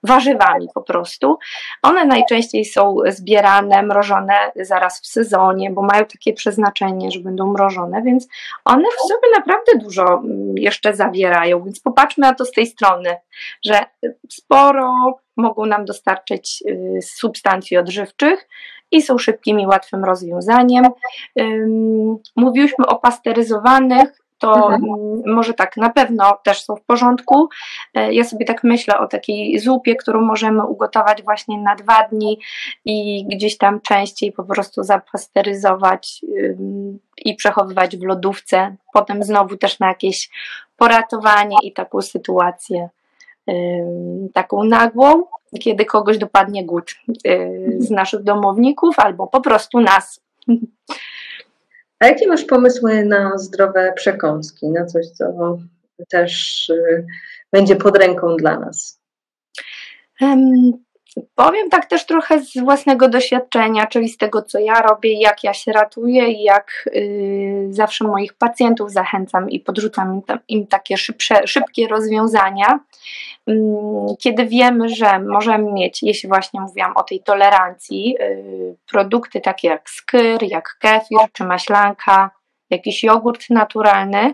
warzywami 0.04 0.68
po 0.74 0.82
prostu. 0.82 1.38
One 1.84 2.06
najczęściej 2.06 2.66
są 2.66 2.96
zbierane, 3.08 3.84
mrożone 3.84 4.52
zaraz 4.56 5.02
w 5.02 5.08
sezonie, 5.08 5.72
bo 5.72 5.82
mają 5.82 6.06
takie 6.06 6.34
przeznaczenie, 6.34 7.12
że 7.12 7.20
będą 7.20 7.52
mrożone, 7.52 8.02
więc 8.02 8.28
one 8.66 8.84
w 8.98 9.08
sobie 9.08 9.28
naprawdę 9.38 9.72
dużo 9.76 10.04
mm, 10.04 10.58
jeszcze 10.58 10.94
zawierają. 10.94 11.64
Więc 11.64 11.80
popatrzmy 11.80 12.22
na 12.22 12.34
to 12.34 12.46
z 12.46 12.52
tej 12.52 12.68
strony, 12.68 13.16
że 13.66 13.80
sporo 14.30 15.20
mogą 15.38 15.66
nam 15.66 15.86
dostarczyć 15.86 16.64
y, 16.68 17.00
substancji 17.02 17.78
odżywczych 17.78 18.48
i 18.92 19.02
są 19.02 19.18
szybkim 19.18 19.60
i 19.60 19.68
łatwym 19.68 20.06
rozwiązaniem. 20.06 20.86
Mówiliśmy 22.36 22.86
o 22.86 22.96
pasteryzowanych 22.96 24.27
to 24.38 24.72
mhm. 24.72 24.82
może 25.26 25.54
tak, 25.54 25.78
na 25.78 25.90
pewno 25.90 26.38
też 26.44 26.64
są 26.64 26.76
w 26.76 26.82
porządku. 26.82 27.50
E, 27.94 28.14
ja 28.14 28.24
sobie 28.24 28.46
tak 28.46 28.64
myślę 28.64 29.00
o 29.00 29.08
takiej 29.08 29.60
zupie, 29.60 29.96
którą 29.96 30.22
możemy 30.22 30.66
ugotować 30.66 31.24
właśnie 31.24 31.58
na 31.58 31.76
dwa 31.76 32.04
dni 32.04 32.40
i 32.86 33.26
gdzieś 33.28 33.58
tam 33.58 33.82
częściej 33.82 34.32
po 34.32 34.44
prostu 34.44 34.84
zapasteryzować 34.84 36.22
i 37.26 37.36
przechowywać 37.36 37.98
w 37.98 38.04
lodówce. 38.04 38.76
Potem 38.94 39.24
znowu 39.24 39.58
też 39.58 39.80
na 39.80 39.88
jakieś 39.88 40.30
poratowanie 40.78 41.58
i 41.64 41.74
taką 41.74 42.02
sytuację 42.02 42.90
taką 44.34 44.64
nagłą, 44.64 45.24
kiedy 45.60 45.86
kogoś 45.86 46.18
dopadnie 46.18 46.66
głód 46.66 46.96
y, 47.28 47.78
z 47.80 47.90
naszych 47.90 48.24
domowników 48.24 49.00
albo 49.00 49.28
po 49.28 49.42
prostu 49.42 49.80
nas. 49.80 50.22
A 52.00 52.08
jakie 52.08 52.28
masz 52.28 52.44
pomysły 52.44 53.06
na 53.06 53.38
zdrowe 53.38 53.94
przekąski, 53.96 54.70
na 54.70 54.86
coś, 54.86 55.08
co 55.08 55.58
też 56.10 56.70
y, 56.70 57.06
będzie 57.52 57.76
pod 57.76 57.98
ręką 57.98 58.36
dla 58.36 58.60
nas? 58.60 59.02
Powiem 61.36 61.70
tak 61.70 61.86
też 61.86 62.06
trochę 62.06 62.42
z 62.42 62.58
własnego 62.58 63.10
doświadczenia, 63.10 63.88
czyli 63.88 64.10
z 64.10 64.18
tego, 64.18 64.42
co 64.42 64.60
ja 64.60 64.82
robię, 64.82 65.22
jak 65.22 65.44
ja 65.44 65.54
się 65.54 65.72
ratuję 65.72 66.28
i 66.28 66.44
jak 66.44 66.90
y, 66.96 67.68
zawsze 67.70 68.08
moich 68.08 68.34
pacjentów 68.34 68.92
zachęcam 68.92 69.50
i 69.50 69.60
podrzucam 69.60 70.14
im, 70.14 70.22
im 70.48 70.68
takie 70.68 70.98
szybsze, 70.98 71.48
szybkie 71.48 71.88
rozwiązania. 71.88 72.80
Mm, 73.48 74.16
kiedy 74.20 74.46
wiemy, 74.46 74.90
że 74.90 75.20
możemy 75.20 75.72
mieć, 75.72 76.04
jeśli 76.04 76.30
właśnie 76.30 76.62
mówiłam 76.62 76.94
o 76.96 77.04
tej 77.04 77.20
tolerancji, 77.20 78.16
y, 78.22 78.76
produkty 78.92 79.42
takie 79.42 79.68
jak 79.68 79.90
skyr, 79.90 80.44
jak 80.44 80.78
kefir 80.80 81.20
czy 81.34 81.44
maślanka, 81.44 82.37
jakiś 82.70 83.04
jogurt 83.04 83.50
naturalny, 83.50 84.34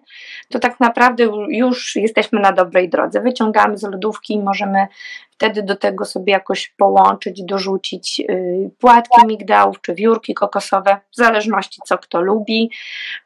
to 0.50 0.60
tak 0.60 0.80
naprawdę 0.80 1.24
już 1.50 1.96
jesteśmy 1.96 2.40
na 2.40 2.52
dobrej 2.52 2.90
drodze. 2.90 3.22
Wyciągamy 3.22 3.78
z 3.78 3.84
lodówki 3.84 4.34
i 4.34 4.40
możemy 4.40 4.88
wtedy 5.32 5.64
do 5.64 5.76
tego 5.76 6.06
sobie 6.06 6.34
jakoś 6.34 6.74
połączyć, 6.78 7.44
dorzucić 7.44 8.20
y, 8.30 8.72
płatki 8.80 9.28
migdałów 9.28 9.82
czy 9.82 9.96
wiórki 9.96 10.34
kokosowe, 10.34 10.98
w 11.12 11.16
zależności 11.16 11.82
co 11.86 11.98
kto 11.98 12.22
lubi. 12.22 12.72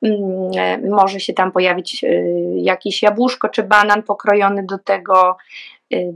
Mm, 0.02 0.90
może 0.90 1.20
się 1.20 1.34
tam 1.34 1.52
pojawić 1.52 2.04
y, 2.04 2.34
jakiś 2.56 3.04
jabłuszko 3.04 3.50
czy 3.50 3.64
banan 3.64 4.04
pokrojony 4.04 4.66
do 4.66 4.78
tego. 4.78 5.38
Y, 5.94 6.14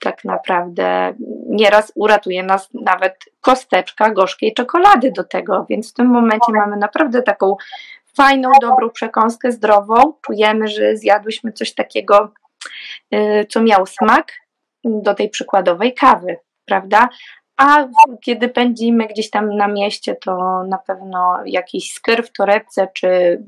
tak 0.00 0.24
naprawdę 0.24 1.14
nieraz 1.48 1.92
uratuje 1.94 2.42
nas 2.42 2.68
nawet 2.74 3.16
kosteczka 3.40 4.10
gorzkiej 4.10 4.54
czekolady 4.54 5.12
do 5.12 5.24
tego, 5.24 5.66
więc 5.70 5.90
w 5.90 5.94
tym 5.94 6.06
momencie 6.06 6.52
mamy 6.52 6.76
naprawdę 6.76 7.22
taką 7.22 7.56
fajną, 8.16 8.50
dobrą 8.60 8.90
przekąskę 8.90 9.52
zdrową. 9.52 9.94
Czujemy, 10.26 10.68
że 10.68 10.96
zjadłyśmy 10.96 11.52
coś 11.52 11.74
takiego, 11.74 12.32
y, 13.14 13.46
co 13.50 13.62
miał 13.62 13.86
smak 13.86 14.32
do 14.84 15.14
tej 15.14 15.30
przykładowej 15.30 15.94
kawy, 15.94 16.36
prawda? 16.64 17.08
A 17.56 17.86
kiedy 18.24 18.48
pędzimy 18.48 19.06
gdzieś 19.06 19.30
tam 19.30 19.56
na 19.56 19.68
mieście, 19.68 20.16
to 20.16 20.62
na 20.68 20.78
pewno 20.78 21.38
jakiś 21.46 21.92
skyr 21.92 22.26
w 22.26 22.32
torebce, 22.32 22.88
czy, 22.94 23.42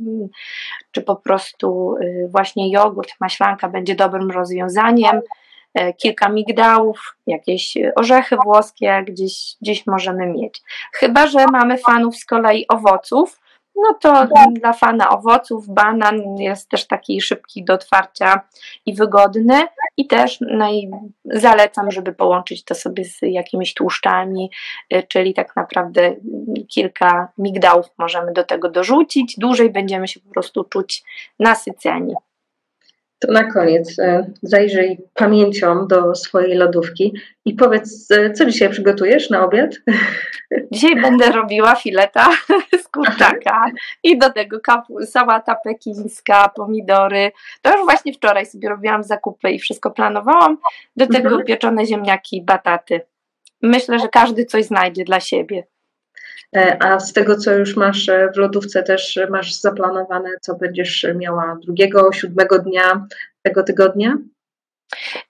czy 0.93 1.03
po 1.03 1.17
prostu 1.17 1.97
y, 1.97 2.29
właśnie 2.31 2.71
jogurt, 2.71 3.11
maślanka 3.21 3.69
będzie 3.69 3.95
dobrym 3.95 4.31
rozwiązaniem. 4.31 5.21
E, 5.75 5.93
kilka 5.93 6.29
migdałów, 6.29 7.17
jakieś 7.27 7.75
orzechy 7.97 8.37
włoskie 8.45 9.05
gdzieś, 9.07 9.57
gdzieś 9.63 9.87
możemy 9.87 10.27
mieć. 10.27 10.63
Chyba, 10.93 11.27
że 11.27 11.47
mamy 11.47 11.79
fanów 11.79 12.17
z 12.17 12.25
kolei 12.25 12.67
owoców, 12.69 13.41
no 13.77 13.95
to 13.95 14.13
tak. 14.13 14.53
dla 14.53 14.73
fana 14.73 15.09
owoców 15.09 15.69
banan 15.69 16.37
jest 16.37 16.69
też 16.69 16.87
taki 16.87 17.21
szybki 17.21 17.65
do 17.65 17.75
otwarcia 17.75 18.41
i 18.87 18.95
wygodny 18.95 19.63
i 19.97 20.07
też 20.07 20.39
naj, 20.41 20.91
zalecam, 21.25 21.91
żeby 21.91 22.13
połączyć 22.13 22.65
to 22.65 22.75
sobie 22.75 23.05
z 23.05 23.19
jakimiś 23.23 23.75
tłuszczami, 23.75 24.51
y, 24.95 25.03
czyli 25.09 25.35
tak 25.35 25.57
naprawdę 25.57 26.17
kilka 26.69 27.29
migdałów 27.39 27.87
możemy 27.99 28.33
do 28.33 28.45
tego 28.45 28.71
dorzucić, 28.71 29.35
dłużej 29.39 29.71
będziemy 29.71 30.09
się 30.09 30.21
po 30.21 30.31
prostu 30.31 30.65
czuć 30.65 31.05
nasyceni. 31.39 32.15
To 33.19 33.33
na 33.33 33.53
koniec 33.53 33.99
e, 33.99 34.31
zajrzyj 34.43 34.99
pamięcią 35.15 35.87
do 35.87 36.15
swojej 36.15 36.55
lodówki 36.55 37.13
i 37.45 37.55
powiedz, 37.55 38.11
e, 38.11 38.33
co 38.33 38.47
dzisiaj 38.47 38.71
przygotujesz 38.71 39.31
na 39.31 39.45
obiad? 39.45 39.71
Dzisiaj 40.73 41.03
będę 41.03 41.33
robiła 41.33 41.75
fileta 41.75 42.29
z 42.83 42.89
kurczaka 42.89 43.71
i 44.03 44.19
do 44.19 44.33
tego 44.33 44.61
kapu, 44.61 45.07
sałata 45.07 45.55
pekińska, 45.65 46.49
pomidory. 46.49 47.33
To 47.63 47.73
już 47.77 47.85
właśnie 47.85 48.13
wczoraj 48.13 48.47
sobie 48.47 48.69
robiłam 48.69 49.03
zakupy 49.03 49.51
i 49.51 49.59
wszystko 49.59 49.91
planowałam. 49.91 50.59
Do 50.97 51.07
tego 51.07 51.29
mhm. 51.29 51.45
pieczone 51.45 51.87
ziemniaki 51.87 52.37
i 52.37 52.45
bataty. 52.45 53.01
Myślę, 53.63 53.99
że 53.99 54.09
każdy 54.09 54.45
coś 54.45 54.65
znajdzie 54.65 55.05
dla 55.05 55.21
siebie. 55.21 55.65
E, 56.57 56.83
a 56.83 57.01
z 57.01 57.13
tego, 57.13 57.37
co 57.37 57.55
już 57.55 57.77
masz 57.77 58.09
e, 58.09 58.31
w 58.35 58.37
lodówce, 58.37 58.83
też 58.83 59.19
masz 59.31 59.55
zaplanowane, 59.55 60.29
co 60.41 60.55
będziesz 60.55 61.07
miała 61.15 61.57
drugiego, 61.63 62.13
siódmego 62.13 62.59
dnia 62.59 63.07
tego 63.43 63.63
tygodnia? 63.63 64.17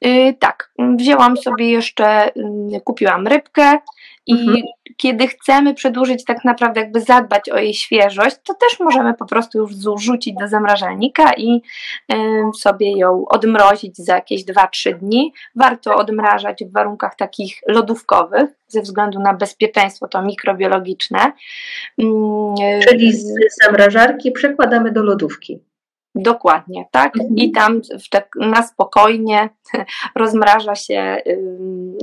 Yy, 0.00 0.34
tak, 0.34 0.70
wzięłam 0.98 1.36
sobie 1.36 1.70
jeszcze, 1.70 2.30
yy, 2.70 2.80
kupiłam 2.80 3.26
rybkę, 3.26 3.78
i 4.26 4.32
mhm. 4.32 4.62
kiedy 4.96 5.26
chcemy 5.26 5.74
przedłużyć, 5.74 6.24
tak 6.24 6.44
naprawdę 6.44 6.80
jakby 6.80 7.00
zadbać 7.00 7.50
o 7.50 7.58
jej 7.58 7.74
świeżość, 7.74 8.36
to 8.44 8.54
też 8.54 8.80
możemy 8.80 9.14
po 9.14 9.26
prostu 9.26 9.58
już 9.58 9.72
rzucić 9.98 10.34
do 10.40 10.48
zamrażalnika 10.48 11.32
i 11.32 11.62
y, 12.12 12.16
sobie 12.58 12.98
ją 12.98 13.24
odmrozić 13.28 13.96
za 13.96 14.14
jakieś 14.14 14.44
2-3 14.44 14.98
dni. 14.98 15.32
Warto 15.56 15.94
odmrażać 15.94 16.64
w 16.64 16.72
warunkach 16.72 17.16
takich 17.16 17.60
lodówkowych, 17.68 18.50
ze 18.68 18.82
względu 18.82 19.20
na 19.20 19.34
bezpieczeństwo 19.34 20.08
to 20.08 20.22
mikrobiologiczne. 20.22 21.32
Y, 22.00 22.04
Czyli 22.88 23.12
z 23.12 23.26
zamrażarki 23.64 24.32
przekładamy 24.32 24.92
do 24.92 25.02
lodówki. 25.02 25.60
Dokładnie, 26.14 26.84
tak. 26.90 27.16
Mhm. 27.16 27.36
I 27.36 27.52
tam 27.52 27.80
na 28.36 28.62
spokojnie 28.62 29.48
rozmraża 30.16 30.74
się 30.74 31.16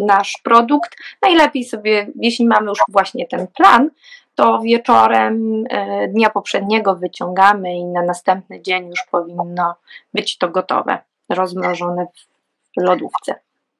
nasz 0.05 0.33
produkt. 0.43 0.95
Najlepiej 1.21 1.63
sobie, 1.63 2.07
jeśli 2.15 2.45
mamy 2.45 2.69
już 2.69 2.79
właśnie 2.89 3.27
ten 3.27 3.47
plan, 3.47 3.89
to 4.35 4.59
wieczorem 4.59 5.63
e, 5.69 6.07
dnia 6.07 6.29
poprzedniego 6.29 6.95
wyciągamy 6.95 7.75
i 7.75 7.85
na 7.85 8.03
następny 8.03 8.61
dzień 8.61 8.89
już 8.89 8.99
powinno 9.11 9.75
być 10.13 10.37
to 10.37 10.49
gotowe, 10.49 10.97
rozmrożone 11.29 12.05
w 12.77 12.81
lodówce. 12.83 13.35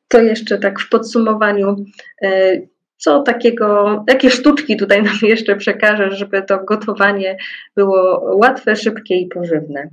To 0.08 0.22
jeszcze 0.22 0.58
tak 0.58 0.80
w 0.80 0.90
podsumowaniu, 0.90 1.76
e, 2.22 2.54
co 2.98 3.24
takiego, 3.24 4.04
jakie 4.08 4.30
sztuczki 4.30 4.78
tutaj 4.78 5.04
nam 5.04 5.16
jeszcze 5.34 5.56
przekażesz, 5.56 6.18
żeby 6.18 6.44
to 6.44 6.64
gotowanie 6.64 7.38
było 7.76 8.22
łatwe, 8.36 8.76
szybkie 8.76 9.16
i 9.16 9.28
pożywne? 9.28 9.90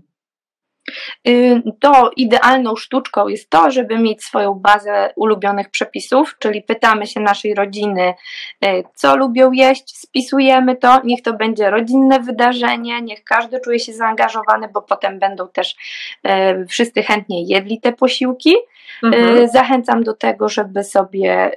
Y, 1.29 1.63
to 1.81 2.11
idealną 2.17 2.77
sztuczką 2.77 3.29
jest 3.29 3.51
to, 3.51 3.71
żeby 3.71 3.99
mieć 3.99 4.25
swoją 4.25 4.55
bazę 4.55 5.13
ulubionych 5.17 5.71
przepisów, 5.71 6.37
czyli 6.39 6.63
pytamy 6.63 7.07
się 7.07 7.21
naszej 7.21 7.55
rodziny, 7.55 8.15
y, 8.65 8.85
co 8.95 9.17
lubią 9.17 9.53
jeść, 9.53 9.99
spisujemy 9.99 10.77
to, 10.77 11.01
niech 11.05 11.23
to 11.23 11.33
będzie 11.33 11.71
rodzinne 11.71 12.21
wydarzenie, 12.21 13.03
niech 13.03 13.25
każdy 13.25 13.61
czuje 13.61 13.81
się 13.81 13.93
zaangażowany, 13.93 14.69
bo 14.75 14.83
potem 14.83 15.19
będą 15.19 15.49
też 15.49 15.77
y, 16.27 16.67
wszyscy 16.67 17.03
chętnie 17.03 17.43
jedli 17.43 17.81
te 17.81 17.93
posiłki. 17.93 18.55
Mhm. 19.03 19.49
Zachęcam 19.49 20.03
do 20.03 20.15
tego, 20.15 20.49
żeby 20.49 20.85
sobie 20.85 21.51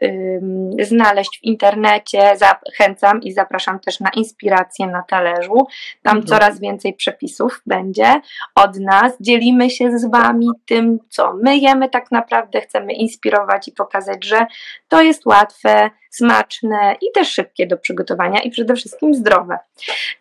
znaleźć 0.82 1.40
w 1.40 1.44
internecie, 1.44 2.34
zachęcam 2.36 3.22
i 3.22 3.32
zapraszam 3.32 3.80
też 3.80 4.00
na 4.00 4.10
inspirację 4.10 4.88
na 4.88 5.04
talerzu. 5.04 5.68
Tam 6.04 6.18
mhm. 6.18 6.28
coraz 6.28 6.60
więcej 6.60 6.94
przepisów 6.94 7.62
będzie 7.66 8.22
od 8.56 8.80
nas 8.80 9.14
dzielimy 9.20 9.70
się 9.70 10.00
z 10.00 10.12
Wami 10.12 10.48
tym, 10.66 11.00
co 11.10 11.34
my 11.44 11.58
jemy 11.58 11.90
tak 11.90 12.12
naprawdę, 12.12 12.62
chcemy 12.62 12.94
inspirować 12.94 13.68
i 13.68 13.72
pokazać, 13.72 14.26
że 14.26 14.46
to 14.92 15.02
jest 15.02 15.26
łatwe, 15.26 15.90
smaczne 16.10 16.96
i 17.02 17.12
też 17.14 17.32
szybkie 17.32 17.68
do 17.68 17.78
przygotowania 17.78 18.40
i 18.40 18.50
przede 18.50 18.76
wszystkim 18.76 19.14
zdrowe. 19.14 19.58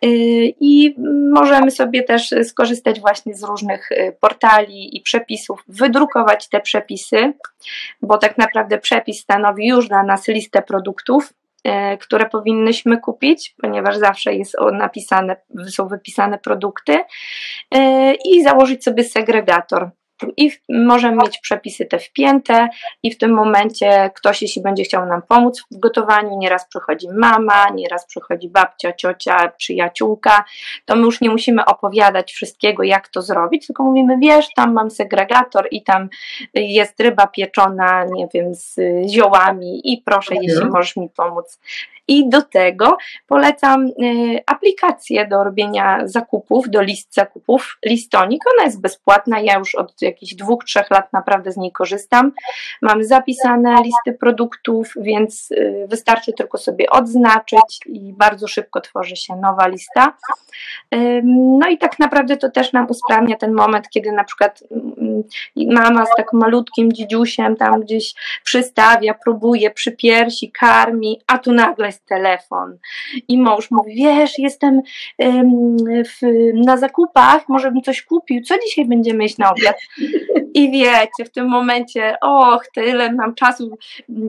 Y, 0.04 0.08
I 0.60 0.94
możemy 1.32 1.70
sobie 1.70 2.02
też 2.02 2.34
skorzystać 2.44 3.00
właśnie 3.00 3.34
z 3.34 3.44
różnych 3.44 3.92
y, 3.92 4.16
portali 4.20 4.96
i 4.96 5.00
przepisów, 5.00 5.64
wydrukować 5.68 6.48
te 6.48 6.60
przepisy, 6.60 7.32
bo 8.02 8.18
tak 8.18 8.38
naprawdę 8.38 8.78
przepis 8.78 9.20
stanowi 9.20 9.66
już 9.66 9.88
dla 9.88 10.02
nas 10.02 10.28
listę 10.28 10.62
produktów, 10.62 11.32
y, 11.66 11.98
które 11.98 12.26
powinnyśmy 12.26 12.98
kupić, 12.98 13.54
ponieważ 13.62 13.96
zawsze 13.96 14.34
jest 14.34 14.56
napisane, 14.72 15.36
są 15.68 15.88
wypisane 15.88 16.38
produkty 16.38 16.98
i 18.24 18.42
założyć 18.42 18.84
sobie 18.84 19.04
segregator 19.04 19.90
i 20.36 20.50
możemy 20.68 21.16
mieć 21.16 21.38
przepisy 21.38 21.86
te 21.86 21.98
wpięte 21.98 22.68
i 23.02 23.10
w 23.10 23.18
tym 23.18 23.32
momencie 23.32 24.10
ktoś, 24.14 24.42
jeśli 24.42 24.62
będzie 24.62 24.84
chciał 24.84 25.06
nam 25.06 25.22
pomóc 25.22 25.62
w 25.70 25.78
gotowaniu, 25.78 26.38
nieraz 26.38 26.68
przychodzi 26.68 27.06
mama, 27.08 27.68
nieraz 27.74 28.06
przychodzi 28.06 28.48
babcia, 28.48 28.92
ciocia, 28.92 29.52
przyjaciółka, 29.56 30.44
to 30.84 30.96
my 30.96 31.02
już 31.02 31.20
nie 31.20 31.30
musimy 31.30 31.64
opowiadać 31.64 32.32
wszystkiego, 32.32 32.82
jak 32.82 33.08
to 33.08 33.22
zrobić, 33.22 33.66
tylko 33.66 33.84
mówimy, 33.84 34.18
wiesz, 34.18 34.46
tam 34.56 34.72
mam 34.72 34.90
segregator 34.90 35.68
i 35.70 35.82
tam 35.82 36.08
jest 36.54 37.00
ryba 37.00 37.26
pieczona, 37.26 38.04
nie 38.04 38.28
wiem, 38.34 38.54
z 38.54 38.76
ziołami 39.08 39.92
i 39.92 40.02
proszę, 40.04 40.34
jeśli 40.42 40.64
możesz 40.64 40.96
mi 40.96 41.08
pomóc. 41.08 41.60
I 42.10 42.28
do 42.28 42.42
tego 42.42 42.96
polecam 43.26 43.86
y, 43.86 43.92
aplikację 44.46 45.26
do 45.26 45.44
robienia 45.44 45.98
zakupów, 46.04 46.70
do 46.70 46.82
list 46.82 47.14
zakupów, 47.14 47.78
Listonik. 47.84 48.42
Ona 48.54 48.64
jest 48.64 48.80
bezpłatna, 48.80 49.40
ja 49.40 49.58
już 49.58 49.74
od 49.74 50.02
jakichś 50.02 50.34
dwóch, 50.34 50.64
trzech 50.64 50.90
lat 50.90 51.12
naprawdę 51.12 51.52
z 51.52 51.56
niej 51.56 51.72
korzystam. 51.72 52.32
Mam 52.82 53.04
zapisane 53.04 53.76
listy 53.82 54.18
produktów, 54.20 54.92
więc 54.96 55.50
y, 55.50 55.86
wystarczy 55.88 56.32
tylko 56.32 56.58
sobie 56.58 56.90
odznaczyć 56.90 57.80
i 57.86 58.12
bardzo 58.12 58.48
szybko 58.48 58.80
tworzy 58.80 59.16
się 59.16 59.36
nowa 59.36 59.66
lista. 59.66 60.16
No 61.24 61.68
i 61.68 61.78
tak 61.78 61.98
naprawdę 61.98 62.36
to 62.36 62.50
też 62.50 62.72
nam 62.72 62.86
usprawnia 62.88 63.36
ten 63.36 63.52
moment, 63.52 63.88
kiedy 63.88 64.12
na 64.12 64.24
przykład 64.24 64.64
mama 65.56 66.06
z 66.06 66.10
tak 66.16 66.32
malutkim 66.32 66.92
dzidziusiem 66.92 67.56
tam 67.56 67.80
gdzieś 67.80 68.14
przystawia, 68.44 69.14
próbuje 69.24 69.70
przy 69.70 69.92
piersi, 69.92 70.52
karmi, 70.52 71.20
a 71.26 71.38
tu 71.38 71.52
nagle 71.52 71.86
jest 71.86 72.06
telefon. 72.06 72.78
I 73.28 73.38
mąż 73.38 73.70
mówi, 73.70 73.94
wiesz, 73.94 74.38
jestem 74.38 74.80
w, 76.04 76.20
na 76.66 76.76
zakupach, 76.76 77.48
może 77.48 77.70
bym 77.70 77.82
coś 77.82 78.02
kupił, 78.02 78.42
co 78.42 78.54
dzisiaj 78.58 78.84
będziemy 78.84 79.22
jeść 79.22 79.38
na 79.38 79.50
obiad? 79.50 79.76
I 80.54 80.70
wiecie, 80.70 81.24
w 81.24 81.30
tym 81.30 81.48
momencie, 81.48 82.16
och, 82.20 82.66
tyle 82.74 83.12
nam 83.12 83.34
czasu 83.34 83.78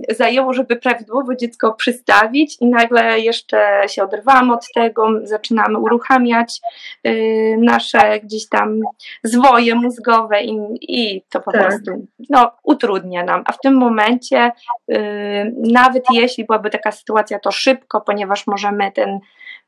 zajęło, 0.09 0.53
żeby 0.53 0.75
prawidłowo 0.75 1.35
dziecko 1.35 1.73
przystawić 1.73 2.57
i 2.61 2.65
nagle 2.65 3.19
jeszcze 3.19 3.81
się 3.87 4.03
oderwamy 4.03 4.53
od 4.53 4.65
tego, 4.75 5.09
zaczynamy 5.23 5.79
uruchamiać 5.79 6.61
y, 7.07 7.55
nasze 7.59 8.19
gdzieś 8.19 8.49
tam 8.49 8.79
zwoje 9.23 9.75
mózgowe 9.75 10.43
i, 10.43 10.59
i 10.81 11.23
to 11.29 11.41
po 11.41 11.51
tak. 11.51 11.61
prostu 11.61 12.07
no, 12.29 12.51
utrudnia 12.63 13.23
nam. 13.23 13.43
A 13.45 13.51
w 13.51 13.59
tym 13.59 13.77
momencie, 13.77 14.51
y, 14.91 15.55
nawet 15.57 16.03
jeśli 16.13 16.45
byłaby 16.45 16.69
taka 16.69 16.91
sytuacja, 16.91 17.39
to 17.39 17.51
szybko, 17.51 18.01
ponieważ 18.01 18.47
możemy 18.47 18.91
ten 18.91 19.19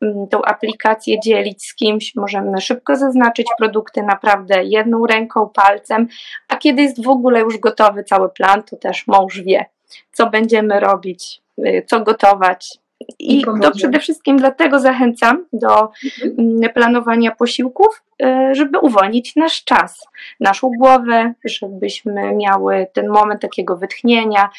Mm, 0.04 0.28
tą 0.28 0.42
aplikację 0.42 1.20
dzielić 1.20 1.66
z 1.66 1.76
kimś, 1.76 2.16
możemy 2.16 2.62
szybko 2.62 2.96
zaznaczyć 2.96 3.48
produkty 3.58 4.04
naprawdę 4.04 4.64
jedną 4.64 5.06
ręką, 5.06 5.50
palcem, 5.54 6.08
a 6.48 6.58
kiedy 6.58 6.82
jest 6.82 7.04
w 7.04 7.10
ogóle 7.10 7.40
już 7.40 7.58
gotowy 7.58 8.04
cały 8.04 8.30
plan, 8.30 8.64
to 8.64 8.76
też 8.78 9.08
mąż 9.08 9.42
wie, 9.42 9.66
co 10.12 10.30
będziemy 10.30 10.80
robić, 10.80 11.42
y, 11.60 11.84
co 11.88 12.00
gotować, 12.00 12.78
i 13.20 13.44
to 13.62 13.72
przede 13.72 14.00
wszystkim 14.00 14.38
dlatego 14.38 14.80
zachęcam 14.80 15.46
do 15.54 15.82
mhm. 15.82 16.36
mm, 16.40 16.74
planowania 16.74 17.32
posiłków, 17.32 18.04
żeby 18.52 18.80
uwolnić 18.80 19.36
nasz 19.36 19.64
czas, 19.64 20.08
naszą 20.40 20.70
głowę, 20.78 21.34
żebyśmy 21.46 22.36
miały 22.36 22.88
ten 22.94 23.10
moment 23.10 23.42
takiego 23.42 23.78
wytchnienia, 23.78 24.50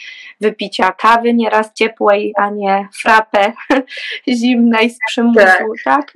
wypicia 0.40 0.92
kawy 0.92 1.34
nieraz 1.34 1.72
ciepłej, 1.72 2.32
a 2.36 2.50
nie 2.50 2.88
frapę 3.02 3.52
zimnej 4.28 4.90
z 4.90 4.98
przymusu, 5.08 5.40
tak? 5.40 5.64
tak? 5.84 6.12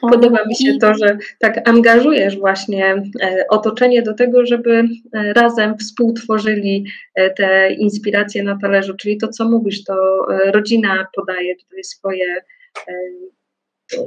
Podoba 0.00 0.38
mi 0.46 0.56
się 0.56 0.78
to, 0.80 0.94
że 0.94 1.18
tak 1.38 1.68
angażujesz 1.68 2.38
właśnie 2.38 3.02
e, 3.22 3.44
otoczenie 3.48 4.02
do 4.02 4.14
tego, 4.14 4.46
żeby 4.46 4.84
e, 5.12 5.32
razem 5.32 5.78
współtworzyli 5.78 6.84
e, 7.14 7.30
te 7.30 7.72
inspiracje 7.72 8.42
na 8.42 8.58
talerzu, 8.58 8.94
czyli 8.96 9.18
to, 9.18 9.28
co 9.28 9.48
mówisz, 9.48 9.84
to 9.84 10.26
rodzina 10.44 11.06
podaje 11.14 11.56
tutaj 11.56 11.84
swoje 11.84 12.42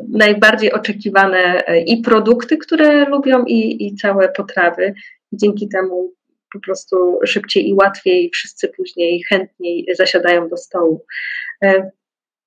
najbardziej 0.10 0.74
oczekiwane 0.74 1.64
i 1.86 1.98
produkty, 1.98 2.58
które 2.58 3.06
lubią, 3.06 3.46
i, 3.46 3.88
i 3.88 3.96
całe 3.96 4.30
potrawy. 4.30 4.94
I 5.32 5.38
dzięki 5.38 5.70
temu 5.70 6.14
po 6.54 6.60
prostu 6.60 7.20
szybciej 7.26 7.70
i 7.70 7.74
łatwiej 7.74 8.30
wszyscy 8.34 8.68
później 8.78 9.24
chętniej 9.30 9.88
zasiadają 9.98 10.50
do 10.50 10.58
stołu. 10.58 11.06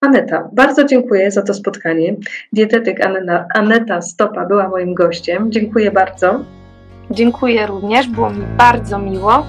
Aneta, 0.01 0.51
bardzo 0.53 0.85
dziękuję 0.85 1.31
za 1.31 1.43
to 1.43 1.55
spotkanie. 1.55 2.17
Dietetyk 2.53 3.07
Aneta, 3.07 3.47
Aneta 3.55 4.03
Stopa 4.03 4.47
była 4.47 4.69
moim 4.69 4.95
gościem. 4.95 5.53
Dziękuję 5.53 5.91
bardzo. 5.91 6.45
Dziękuję 7.11 7.67
również, 7.67 8.09
było 8.09 8.31
mi 8.31 8.43
bardzo 8.59 8.99
miło. 8.99 9.47